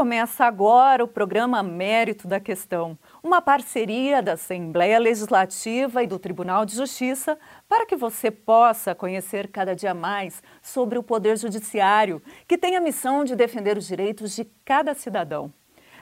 [0.00, 6.64] Começa agora o programa Mérito da Questão, uma parceria da Assembleia Legislativa e do Tribunal
[6.64, 7.38] de Justiça
[7.68, 12.80] para que você possa conhecer cada dia mais sobre o Poder Judiciário, que tem a
[12.80, 15.52] missão de defender os direitos de cada cidadão.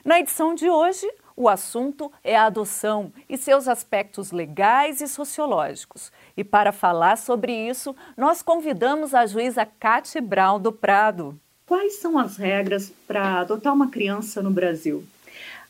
[0.05, 6.13] Na edição de hoje, o assunto é a adoção e seus aspectos legais e sociológicos.
[6.37, 11.37] E para falar sobre isso, nós convidamos a juíza Cate Brown do Prado.
[11.69, 15.05] Quais são as regras para adotar uma criança no Brasil?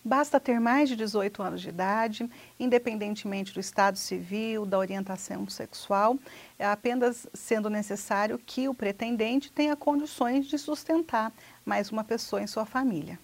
[0.04, 6.16] Basta ter mais de 18 anos de idade, independentemente do estado civil, da orientação sexual,
[6.56, 11.32] é apenas sendo necessário que o pretendente tenha condições de sustentar
[11.66, 13.18] mais uma pessoa em sua família.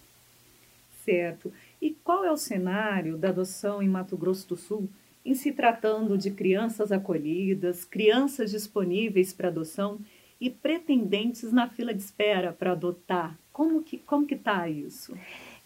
[1.05, 1.52] Certo.
[1.80, 4.88] E qual é o cenário da adoção em Mato Grosso do Sul
[5.25, 10.00] em se tratando de crianças acolhidas, crianças disponíveis para adoção
[10.45, 13.34] e pretendentes na fila de espera para adotar.
[13.50, 15.17] Como que como que está isso?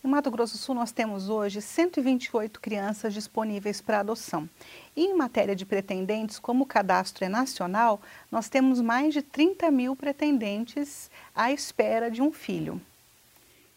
[0.05, 4.49] Em Mato Grosso do Sul, nós temos hoje 128 crianças disponíveis para adoção.
[4.95, 9.69] E em matéria de pretendentes, como o cadastro é nacional, nós temos mais de 30
[9.73, 12.81] mil pretendentes à espera de um filho.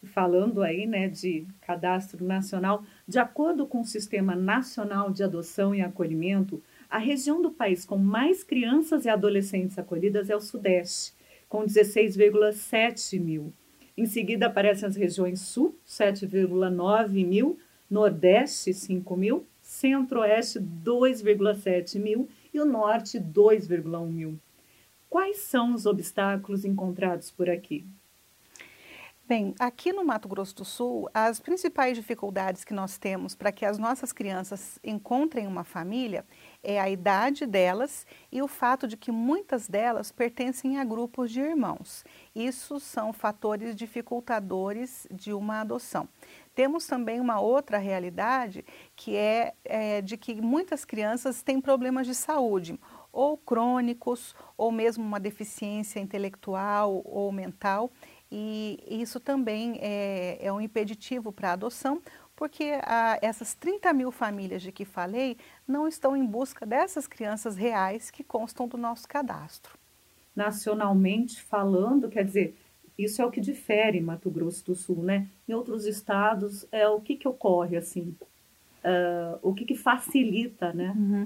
[0.03, 5.81] Falando aí né, de cadastro nacional, de acordo com o Sistema Nacional de Adoção e
[5.81, 6.61] Acolhimento,
[6.92, 11.14] a região do país com mais crianças e adolescentes acolhidas é o Sudeste,
[11.47, 13.53] com 16,7 mil.
[13.95, 17.58] Em seguida aparecem as regiões Sul, 7,9 mil,
[17.89, 24.38] Nordeste, 5 mil, Centro-Oeste, 2,7 mil e o Norte, 2,1 mil.
[25.09, 27.86] Quais são os obstáculos encontrados por aqui?
[29.31, 33.65] Bem, aqui no Mato Grosso do Sul, as principais dificuldades que nós temos para que
[33.65, 36.25] as nossas crianças encontrem uma família
[36.61, 41.39] é a idade delas e o fato de que muitas delas pertencem a grupos de
[41.39, 42.03] irmãos.
[42.35, 46.09] Isso são fatores dificultadores de uma adoção.
[46.53, 48.66] Temos também uma outra realidade
[48.97, 52.77] que é, é de que muitas crianças têm problemas de saúde,
[53.13, 57.91] ou crônicos, ou mesmo uma deficiência intelectual ou mental,
[58.31, 62.02] e isso também é, é um impeditivo para a adoção,
[62.36, 65.38] porque a, essas 30 mil famílias de que falei
[65.68, 69.78] não estão em busca dessas crianças reais que constam do nosso cadastro.
[70.36, 72.58] Nacionalmente falando, quer dizer,
[72.97, 75.28] isso é o que difere Mato Grosso do Sul, né?
[75.48, 78.16] Em outros estados, é o que, que ocorre, assim,
[78.84, 80.94] uh, o que, que facilita, né?
[80.96, 81.25] Uhum.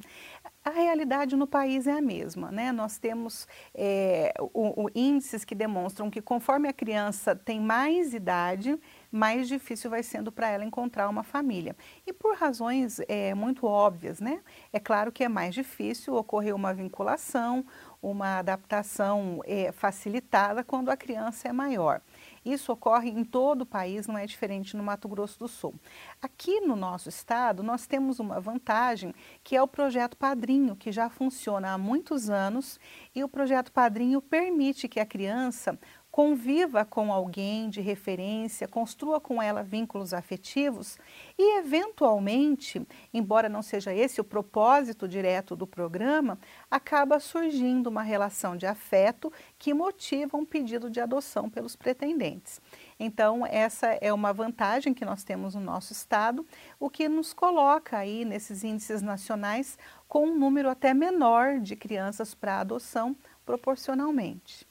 [0.64, 2.72] A realidade no país é a mesma, né?
[2.72, 8.80] Nós temos é, o, o índices que demonstram que conforme a criança tem mais idade,
[9.12, 11.76] mais difícil vai sendo para ela encontrar uma família.
[12.06, 14.42] E por razões é, muito óbvias, né?
[14.74, 17.64] É claro que é mais difícil ocorrer uma vinculação,
[18.02, 22.02] uma adaptação é, facilitada quando a criança é maior.
[22.46, 25.74] Isso ocorre em todo o país, não é diferente no Mato Grosso do Sul.
[26.22, 29.14] Aqui no nosso estado, nós temos uma vantagem
[29.44, 32.80] que é o projeto Padrinho, que já funciona há muitos anos
[33.16, 35.80] e o projeto Padrinho permite que a criança
[36.16, 40.98] conviva com alguém de referência, construa com ela vínculos afetivos
[41.38, 42.82] e, eventualmente,
[43.14, 46.40] embora não seja esse o propósito direto do programa,
[46.72, 52.62] acaba surgindo uma relação de afeto que motiva um pedido de adoção pelos pretendentes.
[52.98, 56.46] Então, essa é uma vantagem que nós temos no nosso estado,
[56.80, 59.78] o que nos coloca aí nesses índices nacionais
[60.08, 63.14] com um número até menor de crianças para adoção
[63.46, 64.66] proporcionalmente.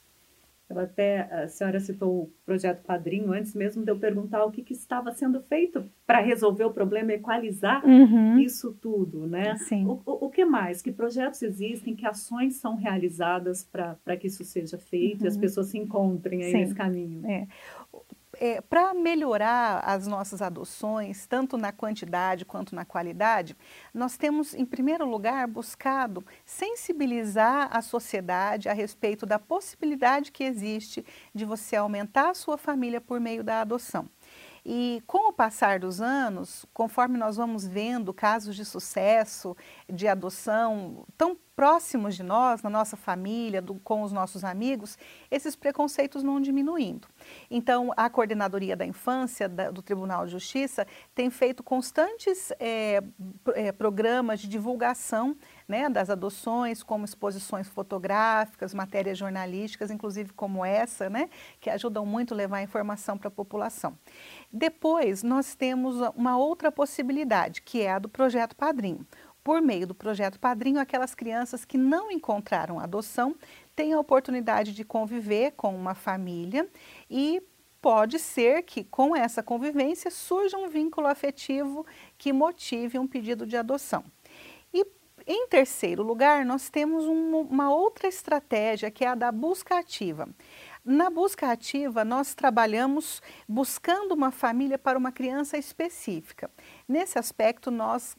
[0.78, 4.62] Eu até, a senhora citou o projeto Padrinho antes mesmo de eu perguntar o que,
[4.62, 8.38] que estava sendo feito para resolver o problema, equalizar uhum.
[8.38, 9.56] isso tudo, né?
[9.56, 9.86] Sim.
[9.86, 10.82] O, o, o, que mais?
[10.82, 15.24] Que projetos existem, que ações são realizadas para que isso seja feito uhum.
[15.24, 15.40] e as uhum.
[15.40, 16.58] pessoas se encontrem aí Sim.
[16.58, 17.26] nesse caminho?
[17.26, 17.46] É
[18.38, 23.56] é, para melhorar as nossas adoções, tanto na quantidade quanto na qualidade,
[23.92, 31.04] nós temos, em primeiro lugar, buscado sensibilizar a sociedade a respeito da possibilidade que existe
[31.34, 34.08] de você aumentar a sua família por meio da adoção.
[34.66, 39.54] E com o passar dos anos, conforme nós vamos vendo casos de sucesso,
[39.92, 44.96] de adoção tão próximos de nós, na nossa família, do, com os nossos amigos,
[45.30, 47.06] esses preconceitos não diminuindo.
[47.50, 53.02] Então, a Coordenadoria da Infância da, do Tribunal de Justiça tem feito constantes é,
[53.54, 55.36] é, programas de divulgação
[55.66, 61.28] né, das adoções, como exposições fotográficas, matérias jornalísticas, inclusive como essa, né,
[61.60, 63.98] que ajudam muito a levar informação para a população.
[64.52, 69.06] Depois, nós temos uma outra possibilidade, que é a do Projeto Padrinho.
[69.44, 73.36] Por meio do Projeto Padrinho, aquelas crianças que não encontraram adoção
[73.74, 76.68] têm a oportunidade de conviver com uma família
[77.10, 77.42] e
[77.80, 81.84] pode ser que com essa convivência surja um vínculo afetivo
[82.16, 84.04] que motive um pedido de adoção.
[84.72, 84.86] E
[85.26, 90.28] em terceiro lugar, nós temos um, uma outra estratégia que é a da busca ativa.
[90.86, 96.50] Na busca ativa, nós trabalhamos buscando uma família para uma criança específica.
[96.86, 98.14] Nesse aspecto, nós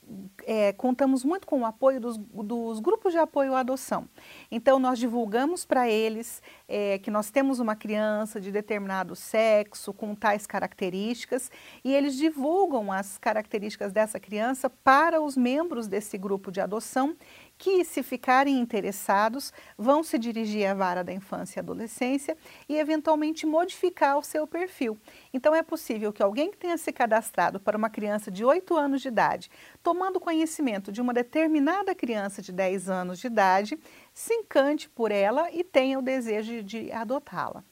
[0.47, 4.09] é, contamos muito com o apoio dos, dos, grupos de apoio à adoção.
[4.49, 10.15] Então, nós divulgamos para eles é, que nós temos uma criança de determinado sexo, com
[10.15, 11.51] tais características,
[11.83, 17.15] e eles divulgam as características dessa criança para os membros desse grupo de adoção
[17.57, 22.37] que, se ficarem interessados, vão se dirigir à vara da infância e adolescência
[22.67, 24.97] e, eventualmente, modificar o seu perfil.
[25.33, 29.01] Então, é possível que alguém que tenha se cadastrado para uma criança de 8 anos
[29.01, 29.49] de idade,
[29.81, 33.79] tomando conhecimento de uma determinada criança de 10 anos de idade,
[34.13, 37.63] se encante por ela e tenha o desejo de adotá-la.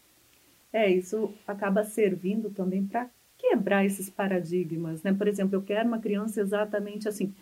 [0.72, 5.14] É, isso acaba servindo também para quebrar esses paradigmas, né?
[5.14, 7.34] Por exemplo, eu quero uma criança exatamente assim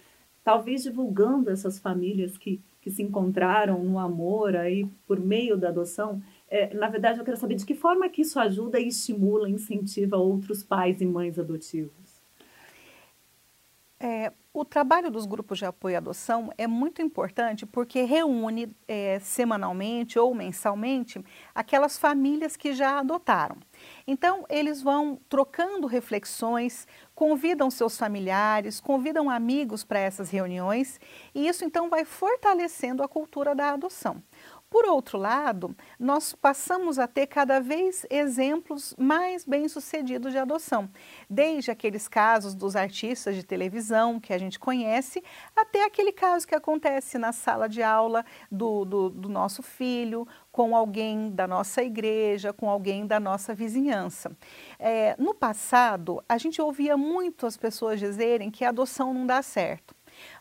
[0.44, 6.22] talvez divulgando essas famílias que, que se encontraram no amor aí por meio da adoção.
[6.50, 10.18] É, na verdade, eu quero saber de que forma que isso ajuda e estimula, incentiva
[10.18, 12.11] outros pais e mães adotivos.
[14.04, 19.20] É, o trabalho dos grupos de apoio à adoção é muito importante porque reúne é,
[19.20, 23.58] semanalmente ou mensalmente aquelas famílias que já adotaram.
[24.08, 31.00] Então, eles vão trocando reflexões, convidam seus familiares, convidam amigos para essas reuniões
[31.36, 34.24] e isso então vai fortalecendo a cultura da adoção.
[34.72, 40.90] Por outro lado, nós passamos a ter cada vez exemplos mais bem-sucedidos de adoção,
[41.30, 45.22] desde aqueles casos dos artistas de televisão que a gente conhece,
[45.54, 50.74] até aquele caso que acontece na sala de aula do, do, do nosso filho, com
[50.74, 54.32] alguém da nossa igreja, com alguém da nossa vizinhança.
[54.80, 59.42] É, no passado, a gente ouvia muito as pessoas dizerem que a adoção não dá
[59.42, 59.94] certo.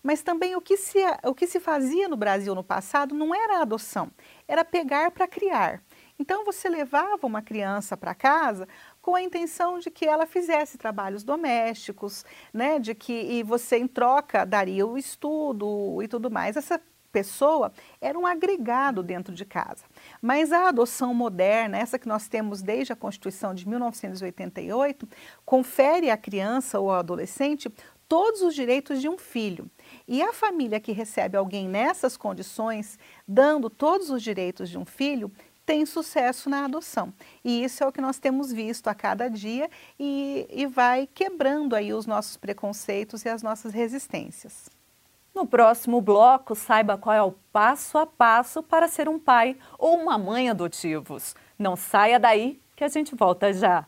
[0.02, 3.58] Mas também o que, se, o que se fazia no Brasil no passado não era
[3.58, 4.10] a adoção,
[4.46, 5.82] era pegar para criar.
[6.18, 8.68] Então você levava uma criança para casa
[9.00, 13.86] com a intenção de que ela fizesse trabalhos domésticos, né, de que e você em
[13.86, 16.56] troca daria o estudo e tudo mais.
[16.56, 16.78] Essa
[17.10, 19.84] pessoa era um agregado dentro de casa.
[20.20, 25.08] Mas a adoção moderna, essa que nós temos desde a Constituição de 1988,
[25.44, 27.70] confere à criança ou ao adolescente
[28.10, 29.70] todos os direitos de um filho.
[30.08, 35.30] E a família que recebe alguém nessas condições, dando todos os direitos de um filho,
[35.64, 37.14] tem sucesso na adoção.
[37.44, 41.76] E isso é o que nós temos visto a cada dia e, e vai quebrando
[41.76, 44.68] aí os nossos preconceitos e as nossas resistências.
[45.32, 49.96] No próximo bloco, saiba qual é o passo a passo para ser um pai ou
[49.96, 51.36] uma mãe adotivos.
[51.56, 53.86] Não saia daí que a gente volta já.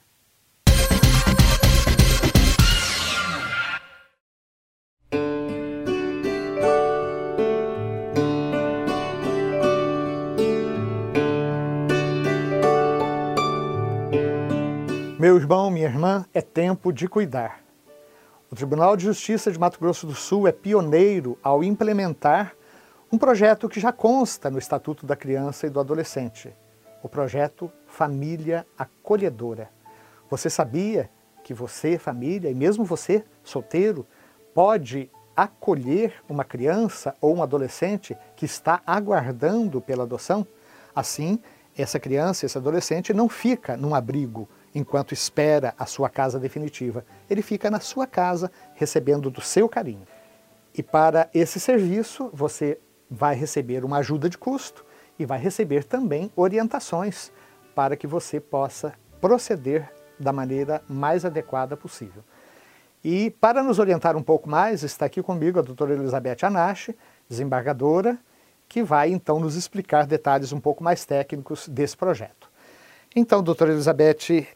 [15.23, 17.61] Meu irmão, minha irmã, é tempo de cuidar.
[18.51, 22.57] O Tribunal de Justiça de Mato Grosso do Sul é pioneiro ao implementar
[23.13, 26.53] um projeto que já consta no Estatuto da Criança e do Adolescente,
[27.05, 29.71] o projeto Família Acolhedora.
[30.29, 31.09] Você sabia
[31.45, 34.05] que você, família, e mesmo você, solteiro,
[34.53, 40.45] pode acolher uma criança ou um adolescente que está aguardando pela adoção?
[40.93, 41.39] Assim,
[41.79, 47.05] essa criança, esse adolescente não fica num abrigo, enquanto espera a sua casa definitiva.
[47.29, 50.07] Ele fica na sua casa recebendo do seu carinho.
[50.75, 52.79] E para esse serviço, você
[53.11, 54.85] vai receber uma ajuda de custo
[55.19, 57.31] e vai receber também orientações
[57.75, 62.23] para que você possa proceder da maneira mais adequada possível.
[63.05, 66.97] E para nos orientar um pouco mais, está aqui comigo a doutora Elizabeth Anache,
[67.29, 68.19] desembargadora,
[68.69, 72.51] que vai então nos explicar detalhes um pouco mais técnicos desse projeto.
[73.15, 74.47] Então, doutora Elizabeth,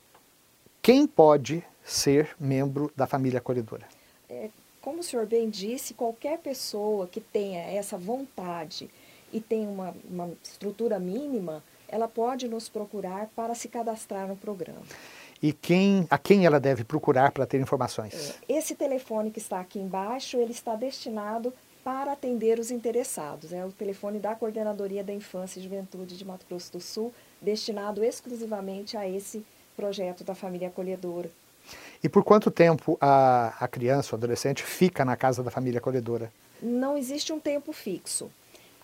[0.87, 3.88] quem pode ser membro da família acolhedora?
[4.31, 4.50] É,
[4.81, 8.88] como o senhor bem disse, qualquer pessoa que tenha essa vontade
[9.33, 14.83] e tem uma, uma estrutura mínima, ela pode nos procurar para se cadastrar no programa.
[15.43, 18.38] E quem, a quem ela deve procurar para ter informações?
[18.49, 21.52] É, esse telefone que está aqui embaixo, ele está destinado
[21.83, 23.52] para atender os interessados.
[23.52, 27.12] É o telefone da Coordenadoria da Infância e Juventude de Mato Grosso do Sul,
[27.43, 29.45] destinado exclusivamente a esse
[29.76, 31.30] projeto da família acolhedora.
[32.02, 36.33] E por quanto tempo a, a criança ou adolescente fica na casa da família acolhedora?
[36.62, 38.30] Não existe um tempo fixo.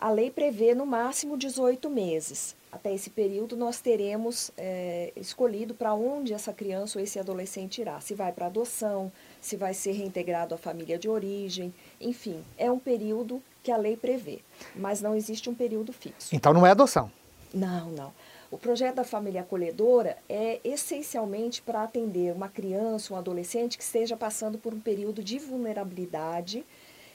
[0.00, 2.56] A lei prevê no máximo 18 meses.
[2.72, 8.00] até esse período, nós teremos é, escolhido para onde essa criança ou esse adolescente irá.
[8.00, 12.78] Se vai para adoção, se vai ser reintegrado à família de origem, enfim, é um
[12.78, 14.40] período que a lei prevê,
[14.74, 16.34] mas não existe um período fixo.
[16.34, 17.12] Então não é adoção?
[17.54, 18.12] Não, não.
[18.52, 24.14] O projeto da família acolhedora é essencialmente para atender uma criança, um adolescente que esteja
[24.14, 26.62] passando por um período de vulnerabilidade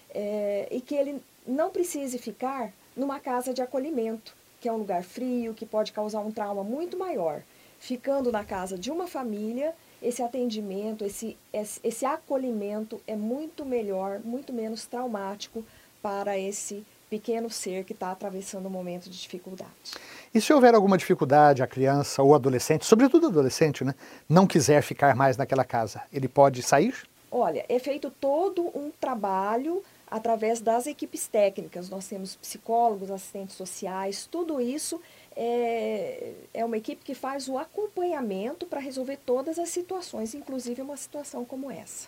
[0.10, 5.04] é, e que ele não precise ficar numa casa de acolhimento que é um lugar
[5.04, 7.44] frio, que pode causar um trauma muito maior.
[7.80, 14.52] Ficando na casa de uma família, esse atendimento, esse, esse, acolhimento é muito melhor, muito
[14.52, 15.64] menos traumático
[16.02, 19.72] para esse pequeno ser que está atravessando um momento de dificuldade.
[20.34, 23.96] E se houver alguma dificuldade, a criança ou adolescente, sobretudo adolescente, né,
[24.28, 26.94] não quiser ficar mais naquela casa, ele pode sair?
[27.32, 31.90] Olha, é feito todo um trabalho através das equipes técnicas.
[31.90, 35.02] Nós temos psicólogos, assistentes sociais, tudo isso
[35.36, 40.98] é, é uma equipe que faz o acompanhamento para resolver todas as situações, inclusive uma
[40.98, 42.08] situação como essa.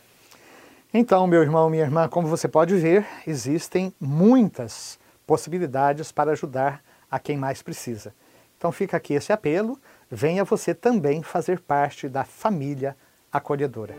[0.91, 4.97] Então, meu irmão, minha irmã, como você pode ver, existem muitas
[5.27, 8.13] possibilidades para ajudar a quem mais precisa.
[8.57, 12.95] Então fica aqui esse apelo, venha você também fazer parte da família
[13.31, 13.95] acolhedora.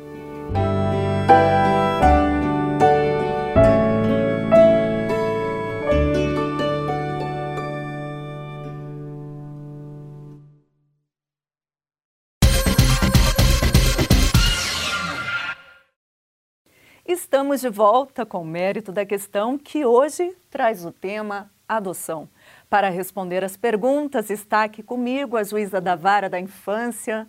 [17.06, 22.28] Estamos de volta com o mérito da questão que hoje traz o tema adoção.
[22.70, 27.28] Para responder as perguntas, está aqui comigo a juíza da vara da infância.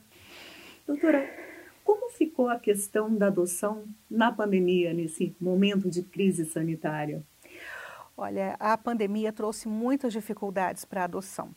[0.86, 1.28] Doutora,
[1.84, 7.24] como ficou a questão da adoção na pandemia, nesse momento de crise sanitária?
[8.16, 11.56] Olha, a pandemia trouxe muitas dificuldades para a adoção,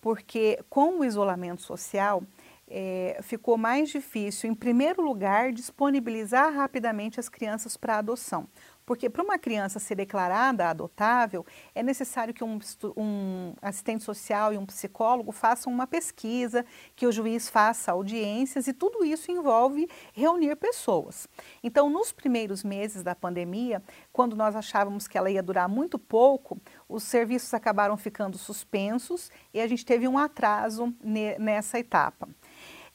[0.00, 2.22] porque com o isolamento social,
[2.68, 8.48] é, ficou mais difícil, em primeiro lugar, disponibilizar rapidamente as crianças para adoção.
[8.86, 12.60] Porque para uma criança ser declarada adotável, é necessário que um,
[12.96, 16.64] um, assistente social e um psicólogo façam uma pesquisa,
[16.94, 21.26] que o juiz faça audiências e tudo isso envolve reunir pessoas.
[21.64, 26.56] Então, nos primeiros meses da pandemia, quando nós achávamos que ela ia durar muito pouco,
[26.88, 32.28] os serviços acabaram ficando suspensos e a gente teve um atraso nessa etapa.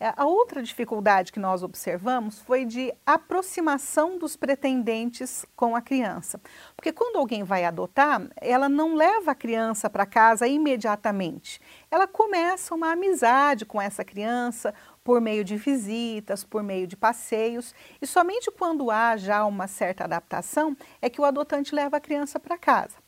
[0.03, 6.41] É, a outra dificuldade que nós observamos foi de aproximação dos pretendentes com a criança.
[6.75, 11.61] Porque quando alguém vai adotar, ela não leva a criança para casa imediatamente.
[11.91, 17.75] Ela começa uma amizade com essa criança por meio de visitas, por meio de passeios,
[18.01, 22.39] e somente quando há já uma certa adaptação é que o adotante leva a criança
[22.39, 23.00] para casa.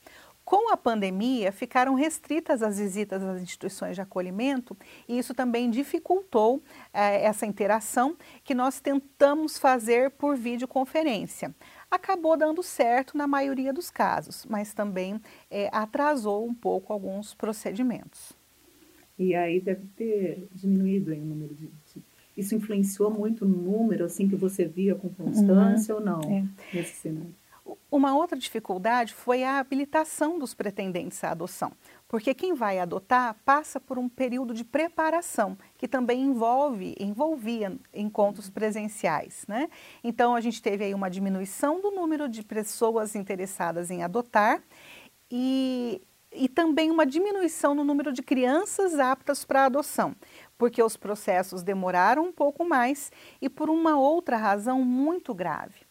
[0.53, 4.77] Com a pandemia, ficaram restritas as visitas às instituições de acolhimento
[5.09, 6.61] e isso também dificultou
[6.93, 11.55] eh, essa interação que nós tentamos fazer por videoconferência.
[11.89, 15.19] Acabou dando certo na maioria dos casos, mas também
[15.49, 18.33] eh, atrasou um pouco alguns procedimentos.
[19.17, 21.67] E aí deve ter diminuído o número de,
[22.37, 25.99] Isso influenciou muito no número, assim, que você via com constância uhum.
[25.99, 26.45] ou não, é.
[26.71, 27.42] nesse cenário?
[27.89, 31.71] Uma outra dificuldade foi a habilitação dos pretendentes à adoção,
[32.09, 38.49] porque quem vai adotar passa por um período de preparação, que também envolve, envolvia encontros
[38.49, 39.45] presenciais.
[39.47, 39.69] Né?
[40.03, 44.61] Então, a gente teve aí uma diminuição do número de pessoas interessadas em adotar
[45.31, 46.01] e,
[46.33, 50.13] e também uma diminuição no número de crianças aptas para adoção,
[50.57, 53.09] porque os processos demoraram um pouco mais
[53.41, 55.82] e por uma outra razão muito grave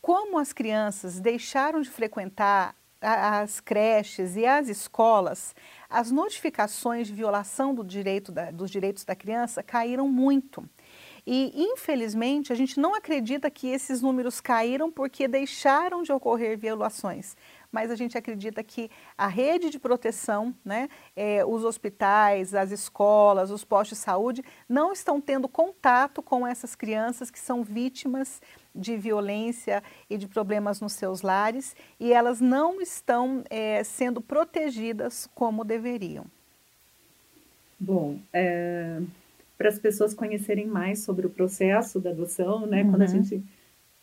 [0.00, 5.54] como as crianças deixaram de frequentar as creches e as escolas,
[5.88, 10.68] as notificações de violação do direito da, dos direitos da criança caíram muito.
[11.26, 17.36] E, infelizmente, a gente não acredita que esses números caíram porque deixaram de ocorrer violações
[17.72, 23.50] mas a gente acredita que a rede de proteção, né, é, os hospitais, as escolas,
[23.50, 28.40] os postos de saúde, não estão tendo contato com essas crianças que são vítimas
[28.74, 35.28] de violência e de problemas nos seus lares e elas não estão é, sendo protegidas
[35.34, 36.24] como deveriam.
[37.78, 39.00] Bom, é,
[39.56, 42.90] para as pessoas conhecerem mais sobre o processo da adoção, né, uhum.
[42.90, 43.22] quando a uhum.
[43.22, 43.42] gente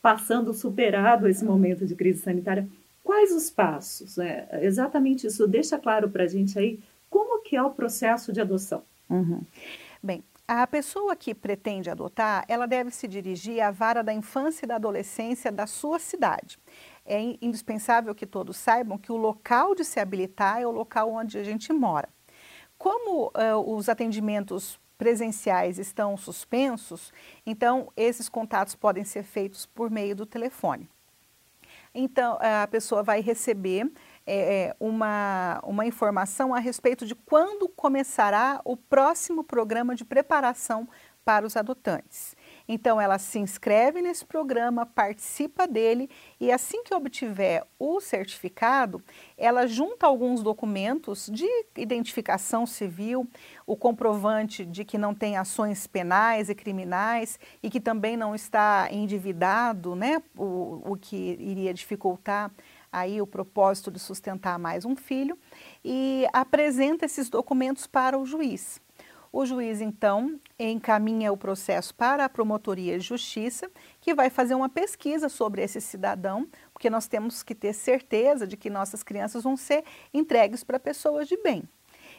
[0.01, 2.67] passando superado esse momento de crise sanitária,
[3.07, 4.17] Quais os passos?
[4.17, 5.47] É, exatamente isso.
[5.47, 6.77] Deixa claro para a gente aí
[7.09, 8.83] como que é o processo de adoção.
[9.09, 9.41] Uhum.
[10.03, 14.67] Bem, a pessoa que pretende adotar, ela deve se dirigir à vara da infância e
[14.67, 16.59] da adolescência da sua cidade.
[17.05, 21.37] É indispensável que todos saibam que o local de se habilitar é o local onde
[21.37, 22.09] a gente mora.
[22.77, 27.13] Como uh, os atendimentos presenciais estão suspensos,
[27.45, 30.89] então esses contatos podem ser feitos por meio do telefone.
[31.99, 33.91] Então, a pessoa vai receber
[34.23, 40.87] é, uma, uma informação a respeito de quando começará o próximo programa de preparação
[41.25, 42.36] para os adotantes.
[42.67, 46.09] Então, ela se inscreve nesse programa, participa dele
[46.39, 49.01] e assim que obtiver o certificado,
[49.37, 51.47] ela junta alguns documentos de
[51.77, 53.25] identificação civil,
[53.65, 58.89] o comprovante de que não tem ações penais e criminais e que também não está
[58.91, 62.51] endividado, né, o, o que iria dificultar
[62.91, 65.37] aí o propósito de sustentar mais um filho
[65.83, 68.81] e apresenta esses documentos para o juiz.
[69.39, 73.69] O juiz, então, encaminha o processo para a Promotoria de Justiça,
[74.01, 78.57] que vai fazer uma pesquisa sobre esse cidadão, porque nós temos que ter certeza de
[78.57, 81.61] que nossas crianças vão ser entregues para pessoas de bem.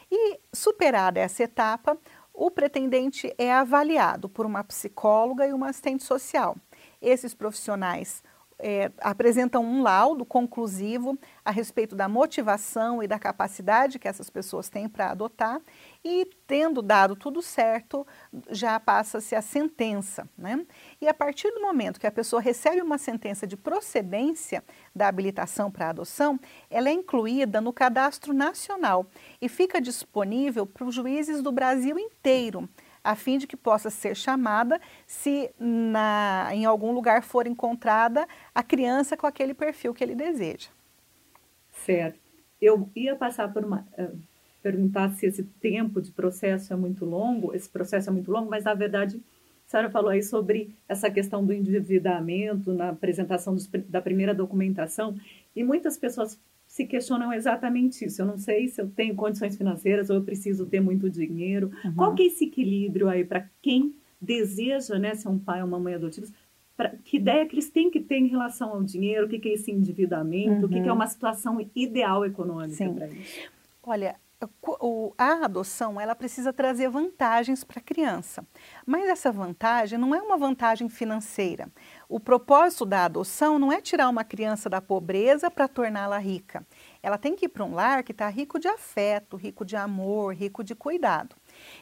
[0.09, 1.97] E, superada essa etapa,
[2.33, 6.55] o pretendente é avaliado por uma psicóloga e uma assistente social.
[7.01, 8.23] Esses profissionais
[8.59, 14.69] é, apresentam um laudo conclusivo a respeito da motivação e da capacidade que essas pessoas
[14.69, 15.61] têm para adotar
[16.03, 18.05] e, tendo dado tudo certo,
[18.49, 20.27] já passa-se a sentença.
[20.37, 20.65] Né?
[20.99, 24.63] E a partir do momento que a pessoa recebe uma sentença de procedência
[24.93, 26.37] da habilitação para adoção,
[26.69, 29.05] ela é incluída no cadastro nacional
[29.41, 32.67] e fica disponível para os juízes do Brasil inteiro
[33.09, 38.61] a fim de que possa ser chamada se na, em algum lugar for encontrada a
[38.61, 40.69] criança com aquele perfil que ele deseja.
[41.71, 42.19] Certo.
[42.61, 43.87] Eu ia passar por uma.
[43.97, 44.15] Uh,
[44.61, 48.65] perguntar se esse tempo de processo é muito longo, esse processo é muito longo, mas
[48.65, 49.15] na verdade
[49.65, 55.15] a senhora falou aí sobre essa questão do endividamento na apresentação dos, da primeira documentação
[55.55, 56.37] e muitas pessoas
[56.79, 58.21] se questionam exatamente isso.
[58.21, 61.71] Eu não sei se eu tenho condições financeiras ou eu preciso ter muito dinheiro.
[61.83, 61.93] Uhum.
[61.93, 65.77] Qual que é esse equilíbrio aí para quem deseja né, ser um pai ou uma
[65.77, 66.31] mãe adotivos?
[66.77, 69.25] Pra, que ideia que eles têm que ter em relação ao dinheiro?
[69.25, 70.61] O que, que é esse endividamento?
[70.61, 70.65] Uhum.
[70.65, 70.95] O que, que é uhum.
[70.95, 73.49] uma situação ideal econômica para isso?
[73.83, 74.15] Olha,
[75.17, 78.45] a adoção ela precisa trazer vantagens para a criança,
[78.85, 81.67] mas essa vantagem não é uma vantagem financeira.
[82.11, 86.65] O propósito da adoção não é tirar uma criança da pobreza para torná-la rica.
[87.03, 90.33] Ela tem que ir para um lar que está rico de afeto, rico de amor,
[90.33, 91.35] rico de cuidado.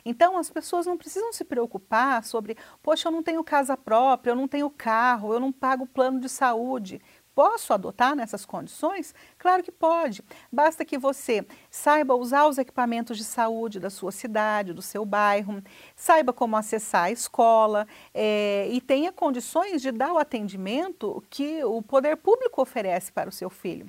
[0.03, 4.35] Então, as pessoas não precisam se preocupar sobre, poxa, eu não tenho casa própria, eu
[4.35, 7.01] não tenho carro, eu não pago plano de saúde.
[7.37, 9.13] Posso adotar nessas condições?
[9.37, 10.23] Claro que pode.
[10.51, 15.61] Basta que você saiba usar os equipamentos de saúde da sua cidade, do seu bairro,
[15.95, 21.79] saiba como acessar a escola é, e tenha condições de dar o atendimento que o
[21.83, 23.85] poder público oferece para o seu filho.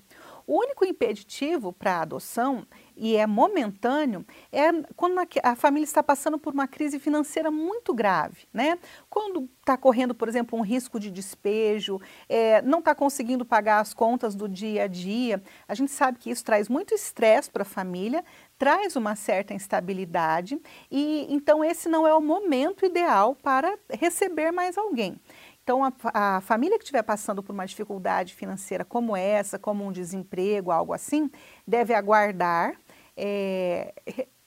[0.46, 2.66] O único impeditivo para a adoção
[2.98, 8.48] e é momentâneo, é quando a, família está passando por uma crise financeira muito grave,
[8.52, 8.78] né?
[9.08, 13.94] Quando está correndo, por exemplo, um risco de despejo, é, não está conseguindo pagar as
[13.94, 17.66] contas do dia a dia, a gente sabe que isso traz muito estresse para a
[17.66, 18.24] família,
[18.58, 24.76] traz uma certa instabilidade e então esse não é o momento ideal para receber mais
[24.76, 25.20] alguém.
[25.68, 29.92] Então, a, a, família que estiver passando por uma dificuldade financeira como essa, como um
[29.92, 31.30] desemprego, algo assim,
[31.66, 32.74] deve aguardar
[33.18, 33.92] é,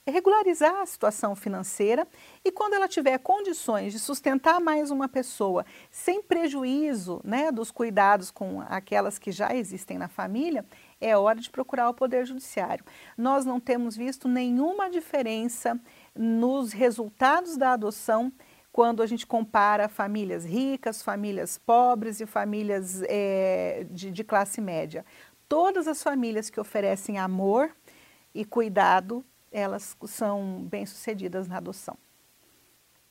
[0.06, 2.06] regularizar a situação financeira
[2.44, 8.30] e quando ela tiver condições de sustentar mais uma pessoa sem prejuízo né, dos cuidados
[8.30, 10.64] com aquelas que já existem na família,
[11.00, 12.84] é hora de procurar o Poder Judiciário.
[13.16, 15.78] Nós não temos visto nenhuma diferença
[16.14, 18.32] nos resultados da adoção
[18.72, 25.04] quando a gente compara famílias ricas, famílias pobres e famílias é, de, de classe média.
[25.48, 27.70] Todas as famílias que oferecem amor,
[28.34, 31.96] e cuidado, elas são bem-sucedidas na adoção.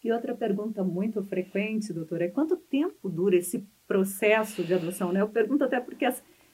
[0.03, 5.11] E outra pergunta muito frequente, doutora, é quanto tempo dura esse processo de adoção?
[5.11, 5.21] Né?
[5.21, 6.05] Eu pergunto até porque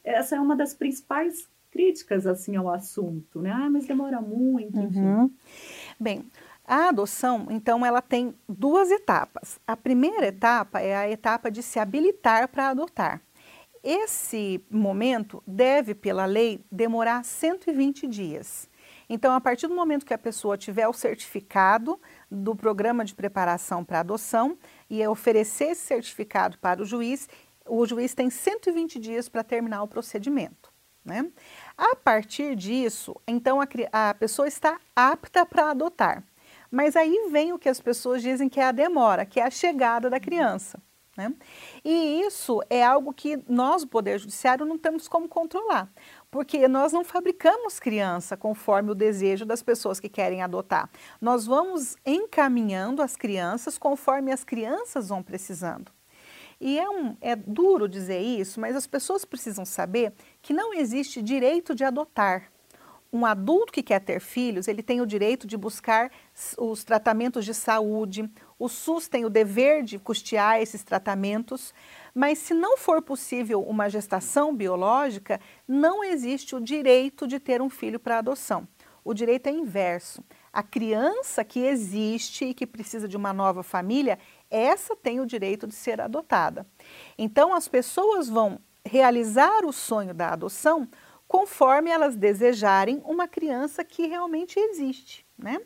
[0.03, 3.51] essa é uma das principais críticas assim ao assunto, né?
[3.51, 4.99] Ah, mas demora muito, enfim.
[4.99, 5.31] Uhum.
[5.99, 6.25] Bem,
[6.65, 9.57] a adoção, então, ela tem duas etapas.
[9.65, 13.21] A primeira etapa é a etapa de se habilitar para adotar.
[13.83, 18.69] Esse momento deve, pela lei, demorar 120 dias.
[19.09, 23.83] Então, a partir do momento que a pessoa tiver o certificado do programa de preparação
[23.83, 24.57] para adoção
[24.89, 27.29] e oferecer esse certificado para o juiz,
[27.65, 30.71] o juiz tem 120 dias para terminar o procedimento.
[31.05, 31.25] Né?
[31.77, 33.67] A partir disso, então a,
[34.09, 36.23] a pessoa está apta para adotar.
[36.69, 39.49] Mas aí vem o que as pessoas dizem que é a demora, que é a
[39.49, 40.81] chegada da criança.
[41.17, 41.33] Né?
[41.83, 45.89] E isso é algo que nós, o Poder Judiciário, não temos como controlar.
[46.29, 50.89] porque nós não fabricamos criança conforme o desejo das pessoas que querem adotar.
[51.19, 55.91] Nós vamos encaminhando as crianças conforme as crianças vão precisando.
[56.59, 61.21] E é, um, é duro dizer isso, mas as pessoas precisam saber que não existe
[61.21, 62.51] direito de adotar.
[63.17, 66.11] Um adulto que quer ter filhos, ele tem o direito de buscar
[66.55, 71.73] os tratamentos de saúde, o SUS tem o dever de custear esses tratamentos,
[72.13, 77.71] mas se não for possível uma gestação biológica, não existe o direito de ter um
[77.71, 78.67] filho para adoção.
[79.03, 80.23] O direito é inverso.
[80.53, 85.65] A criança que existe e que precisa de uma nova família, essa tem o direito
[85.65, 86.67] de ser adotada.
[87.17, 90.87] Então, as pessoas vão realizar o sonho da adoção
[91.27, 95.25] conforme elas desejarem uma criança que realmente existe.
[95.37, 95.59] Né?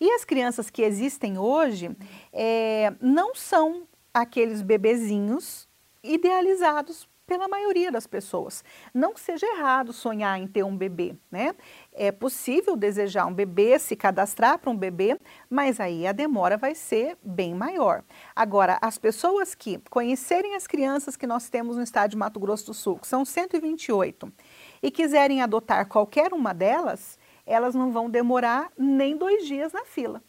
[0.00, 1.94] E as crianças que existem hoje
[2.32, 5.68] é, não são aqueles bebezinhos
[6.02, 8.64] idealizados pela maioria das pessoas.
[8.94, 11.54] Não seja errado sonhar em ter um bebê, né?
[11.92, 16.74] É possível desejar um bebê, se cadastrar para um bebê, mas aí a demora vai
[16.74, 18.02] ser bem maior.
[18.34, 22.66] Agora, as pessoas que conhecerem as crianças que nós temos no estado de Mato Grosso
[22.66, 24.32] do Sul, que são 128,
[24.82, 30.22] e quiserem adotar qualquer uma delas, elas não vão demorar nem dois dias na fila.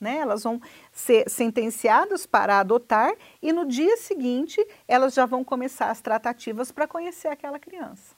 [0.00, 0.16] Né?
[0.16, 0.60] Elas vão
[0.90, 6.88] ser sentenciadas para adotar e no dia seguinte elas já vão começar as tratativas para
[6.88, 8.16] conhecer aquela criança.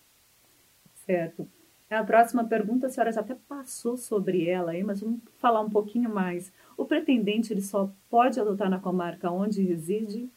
[1.04, 1.46] Certo.
[1.90, 5.70] A próxima pergunta, a senhora já até passou sobre ela aí, mas vamos falar um
[5.70, 6.52] pouquinho mais.
[6.76, 10.28] O pretendente ele só pode adotar na comarca onde reside?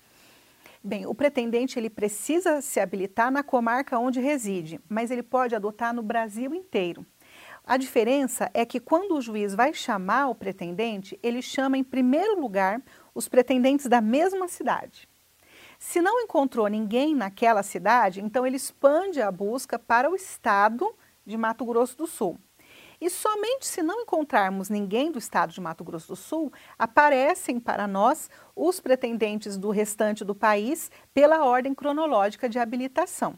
[0.88, 5.93] Bem, o pretendente ele precisa se habilitar na comarca onde reside, mas ele pode adotar
[5.93, 7.06] no Brasil inteiro.
[7.65, 12.39] A diferença é que quando o juiz vai chamar o pretendente, ele chama em primeiro
[12.39, 12.82] lugar
[13.13, 15.10] os pretendentes da mesma cidade.
[15.78, 20.95] Se não encontrou ninguém naquela cidade, então ele expande a busca para o estado
[21.26, 22.39] de Mato Grosso do Sul.
[22.99, 27.88] E somente se não encontrarmos ninguém do estado de Mato Grosso do Sul, aparecem para
[27.88, 33.36] nós os pretendentes do restante do país pela ordem cronológica de habilitação.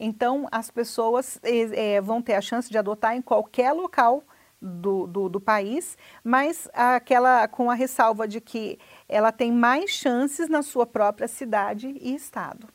[0.00, 4.24] Então, as pessoas é, vão ter a chance de adotar em qualquer local
[4.60, 10.48] do, do, do, país, mas aquela com a ressalva de que ela tem mais chances
[10.48, 12.68] na sua própria cidade e estado.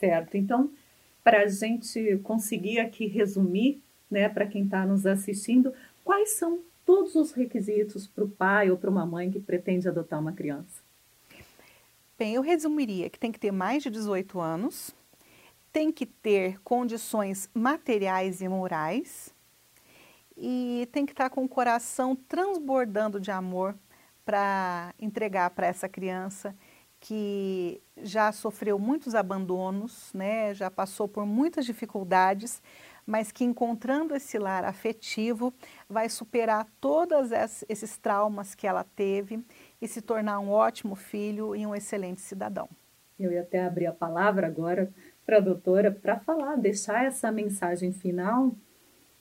[0.00, 0.36] Certo.
[0.36, 0.70] Então,
[1.22, 5.72] para a gente conseguir aqui resumir, né, para quem está nos assistindo,
[6.04, 10.20] quais são todos os requisitos para o pai ou para uma mãe que pretende adotar
[10.20, 10.82] uma criança?
[12.18, 14.94] Bem, eu resumiria que tem que ter mais de 18 anos,
[15.72, 19.34] tem que ter condições materiais e morais
[20.36, 23.74] e tem que estar com o coração transbordando de amor
[24.24, 26.54] para entregar para essa criança
[27.00, 32.62] que já sofreu muitos abandonos, né, já passou por muitas dificuldades,
[33.06, 35.52] mas que encontrando esse lar afetivo
[35.88, 37.30] vai superar todos
[37.68, 39.44] esses traumas que ela teve
[39.80, 42.68] e se tornar um ótimo filho e um excelente cidadão.
[43.18, 44.90] Eu ia até abrir a palavra agora
[45.24, 48.54] para a doutora para falar, deixar essa mensagem final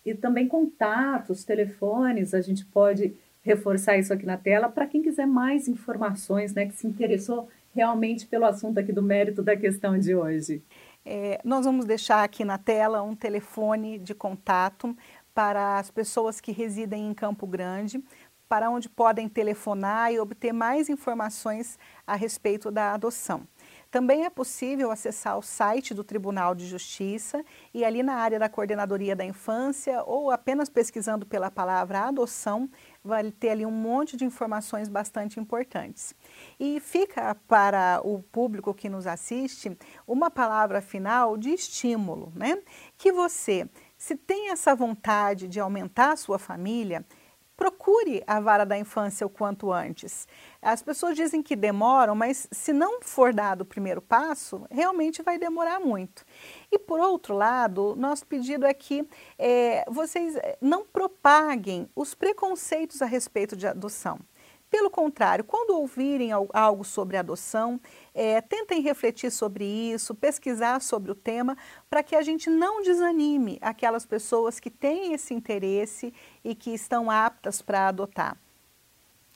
[0.06, 5.26] e também contatos, telefones, a gente pode reforçar isso aqui na tela para quem quiser
[5.26, 10.13] mais informações, né, que se interessou realmente pelo assunto aqui do mérito da questão de
[10.13, 10.62] hoje.
[11.06, 14.96] É, nós vamos deixar aqui na tela um telefone de contato
[15.34, 18.04] para as pessoas que residem em Campo Grande,
[18.48, 23.48] para onde podem telefonar e obter mais informações a respeito da adoção.
[23.90, 28.50] Também é possível acessar o site do Tribunal de Justiça e ali na área da
[28.50, 32.70] Coordenadoria da Infância ou apenas pesquisando pela palavra adoção,
[33.04, 36.14] vai ter ali um monte de informações bastante importantes.
[36.60, 39.76] E fica para o público que nos assiste
[40.08, 42.62] uma palavra final de estímulo, né?
[42.98, 47.06] Que você, se tem essa vontade de aumentar a sua família,
[47.62, 50.28] procure a vara da infância o quanto antes.
[50.60, 55.38] As pessoas dizem que demoram, mas se não for dado o primeiro passo, realmente vai
[55.38, 56.26] demorar muito.
[56.71, 63.06] E por outro lado, nosso pedido é que é, vocês não propaguem os preconceitos a
[63.06, 64.17] respeito de adoção.
[64.71, 67.80] Pelo contrário, quando ouvirem algo sobre adoção,
[68.13, 71.58] é, tentem refletir sobre isso, pesquisar sobre o tema,
[71.89, 77.10] para que a gente não desanime aquelas pessoas que têm esse interesse e que estão
[77.10, 78.38] aptas para adotar.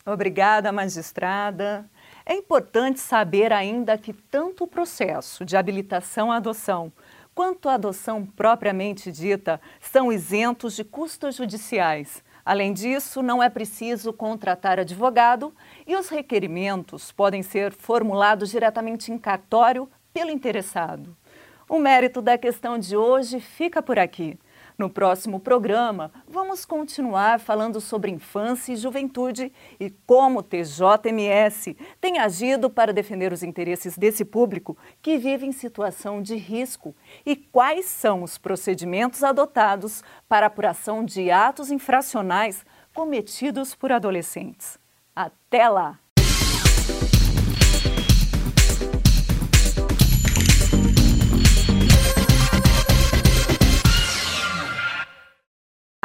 [0.06, 1.90] Obrigada, magistrada.
[2.26, 6.92] É importante saber ainda que tanto o processo de habilitação à adoção
[7.36, 14.14] quanto a adoção propriamente dita são isentos de custos judiciais Além disso, não é preciso
[14.14, 15.52] contratar advogado
[15.88, 21.18] e os requerimentos podem ser formulados diretamente em cartório pelo interessado.
[21.68, 24.38] O mérito da questão de hoje fica por aqui.
[24.78, 32.20] No próximo programa, vamos continuar falando sobre infância e juventude e como o TJMS tem
[32.20, 36.94] agido para defender os interesses desse público que vive em situação de risco
[37.26, 44.78] e quais são os procedimentos adotados para apuração de atos infracionais cometidos por adolescentes.
[45.16, 46.05] Até lá!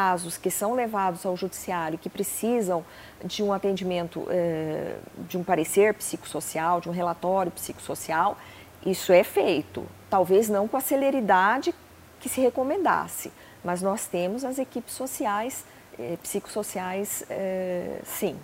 [0.01, 2.83] Casos que são levados ao judiciário que precisam
[3.23, 4.97] de um atendimento, eh,
[5.29, 8.39] de um parecer psicossocial, de um relatório psicossocial,
[8.87, 9.85] isso é feito.
[10.09, 11.75] Talvez não com a celeridade
[12.19, 13.31] que se recomendasse,
[13.63, 15.67] mas nós temos as equipes sociais,
[15.99, 18.39] eh, psicossociais, eh, sim.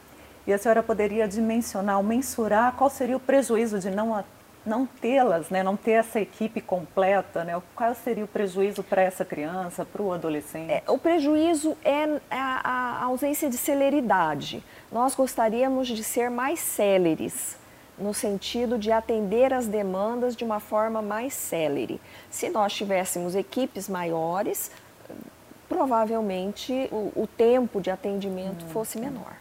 [0.47, 4.15] E a senhora poderia dimensionar, mensurar qual seria o prejuízo de não
[4.67, 9.25] não tê-las, né, não ter essa equipe completa, né, qual seria o prejuízo para essa
[9.25, 10.71] criança, para o adolescente?
[10.71, 12.61] É, o prejuízo é a,
[13.01, 14.63] a, ausência de celeridade.
[14.91, 17.57] Nós gostaríamos de ser mais céleres,
[17.99, 22.01] no sentido de atender as demandas de uma forma mais célere.
[22.31, 24.71] Se nós tivéssemos equipes maiores,
[25.69, 29.37] provavelmente o, o tempo de atendimento hum, fosse menor.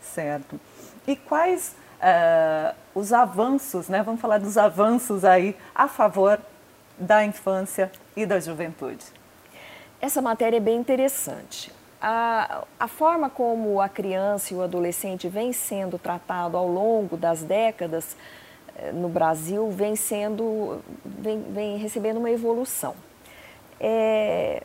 [0.00, 0.60] Certo.
[1.06, 4.02] E quais uh, os avanços, né?
[4.02, 6.38] Vamos falar dos avanços aí a favor
[6.98, 9.04] da infância e da juventude.
[10.00, 11.72] Essa matéria é bem interessante.
[12.00, 17.42] A, a forma como a criança e o adolescente vem sendo tratado ao longo das
[17.42, 18.16] décadas
[18.76, 22.94] eh, no Brasil vem sendo, vem, vem recebendo uma evolução.
[23.78, 24.64] É,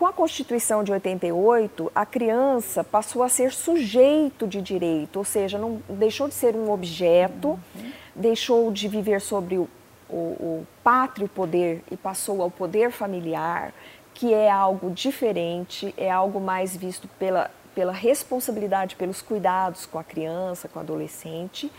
[0.00, 5.58] com a Constituição de 88, a criança passou a ser sujeito de direito, ou seja,
[5.58, 7.92] não deixou de ser um objeto, uhum.
[8.16, 9.68] deixou de viver sobre o,
[10.08, 13.74] o, o pátrio poder e passou ao poder familiar,
[14.14, 20.02] que é algo diferente, é algo mais visto pela, pela responsabilidade, pelos cuidados com a
[20.02, 21.70] criança, com o adolescente.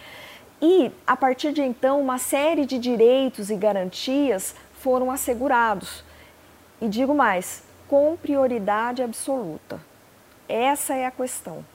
[0.62, 6.03] E, a partir de então, uma série de direitos e garantias foram assegurados.
[6.79, 9.77] E digo mais, com prioridade absoluta.
[10.47, 11.65] Essa é a questão.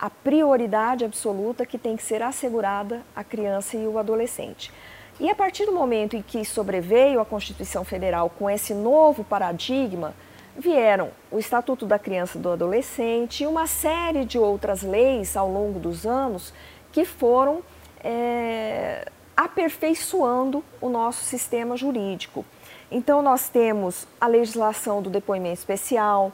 [0.00, 4.72] A prioridade absoluta que tem que ser assegurada à criança e o adolescente.
[5.20, 10.14] E a partir do momento em que sobreveio a Constituição Federal com esse novo paradigma,
[10.56, 15.52] vieram o Estatuto da Criança e do Adolescente e uma série de outras leis ao
[15.52, 16.50] longo dos anos
[16.90, 17.60] que foram
[18.02, 22.42] é, aperfeiçoando o nosso sistema jurídico.
[22.90, 26.32] Então, nós temos a legislação do depoimento especial,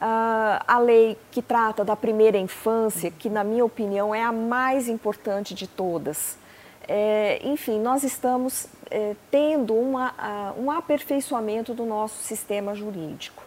[0.00, 5.54] a lei que trata da primeira infância, que, na minha opinião, é a mais importante
[5.54, 6.38] de todas.
[6.86, 13.42] É, enfim, nós estamos é, tendo uma, um aperfeiçoamento do nosso sistema jurídico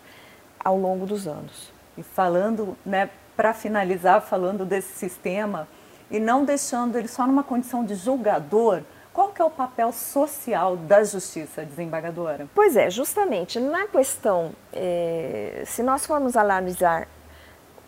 [0.64, 1.72] ao longo dos anos.
[1.98, 5.68] E falando, né, para finalizar, falando desse sistema
[6.10, 8.82] e não deixando ele só numa condição de julgador,
[9.13, 12.47] qual que é o papel social da justiça, desembargadora?
[12.56, 17.08] Pois é, justamente na questão, é, se nós formos analisar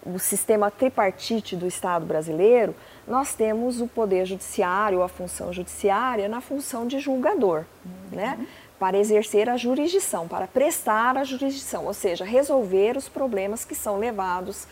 [0.05, 2.75] o sistema tripartite do Estado brasileiro,
[3.07, 8.17] nós temos o poder judiciário, a função judiciária, na função de julgador, uhum.
[8.17, 8.47] né?
[8.77, 13.97] para exercer a jurisdição, para prestar a jurisdição, ou seja, resolver os problemas que são
[13.97, 14.65] levados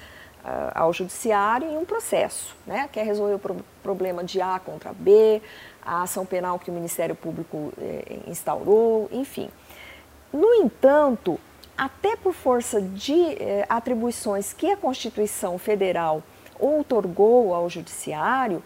[0.44, 2.90] uh, ao judiciário em um processo, né?
[2.92, 5.42] quer resolver o pro problema de A contra B,
[5.84, 9.50] a ação penal que o Ministério Público eh, instaurou, enfim.
[10.32, 11.40] No entanto,
[11.78, 16.22] até por força de eh, atribuições que a Constituição Federal
[16.60, 18.64] outorgou ao Judiciário,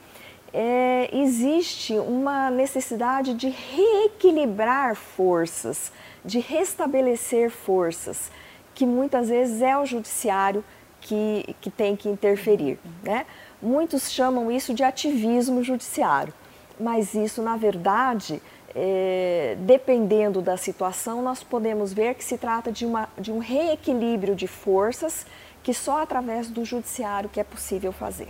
[0.53, 5.91] eh, existe uma necessidade de reequilibrar forças,
[6.23, 8.29] de restabelecer forças,
[8.73, 10.63] que muitas vezes é o Judiciário
[10.99, 12.77] que, que tem que interferir.
[13.01, 13.25] Né?
[13.61, 16.33] Muitos chamam isso de ativismo judiciário
[16.79, 18.41] mas isso, na verdade,
[18.75, 24.35] é, dependendo da situação, nós podemos ver que se trata de, uma, de um reequilíbrio
[24.35, 25.25] de forças
[25.63, 28.27] que só através do judiciário que é possível fazer.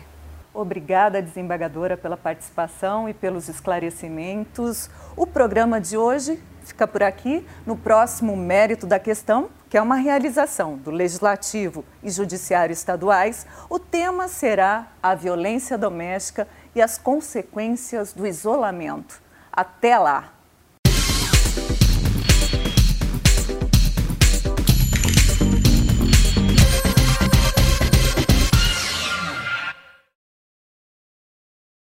[0.53, 4.89] Obrigada, desembargadora, pela participação e pelos esclarecimentos.
[5.17, 7.45] O programa de hoje fica por aqui.
[7.65, 13.77] No próximo Mérito da Questão, que é uma realização do Legislativo e Judiciário estaduais, o
[13.77, 19.21] tema será a violência doméstica e as consequências do isolamento.
[19.51, 20.34] Até lá!